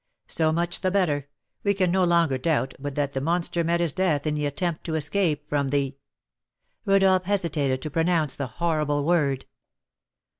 [0.25, 1.27] "So much the better!
[1.63, 4.83] We can no longer doubt but that the monster met his death in the attempt
[4.85, 5.95] to escape from the"
[6.87, 9.45] Rodolph hesitated to pronounce the horrible word.